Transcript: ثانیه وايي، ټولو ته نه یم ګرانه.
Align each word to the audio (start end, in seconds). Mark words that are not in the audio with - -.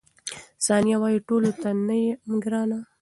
ثانیه 0.65 0.97
وايي، 1.01 1.19
ټولو 1.27 1.49
ته 1.61 1.69
نه 1.87 1.95
یم 2.03 2.31
ګرانه. 2.43 2.79